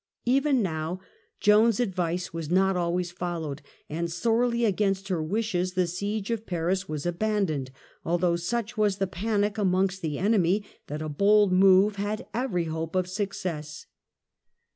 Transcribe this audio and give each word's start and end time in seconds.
Even 0.25 0.63
now 0.63 0.99
Joan's 1.39 1.79
advice 1.79 2.33
was 2.33 2.49
not 2.49 2.75
always 2.75 3.11
followed, 3.11 3.61
and 3.87 4.11
sorely 4.11 4.65
against 4.65 5.09
her 5.09 5.21
wishes 5.21 5.73
the 5.73 5.85
siege 5.85 6.31
of 6.31 6.47
Paris 6.47 6.89
was 6.89 7.05
aban 7.05 7.45
doned, 7.45 7.69
although 8.03 8.35
such 8.35 8.75
was 8.75 8.97
the 8.97 9.05
panic 9.05 9.59
amongst 9.59 10.01
the 10.01 10.17
enemy, 10.17 10.65
that 10.87 11.03
a 11.03 11.07
bold 11.09 11.53
move 11.53 11.97
had 11.97 12.25
every 12.33 12.63
hope 12.63 12.95
of 12.95 13.05
success. 13.07 13.85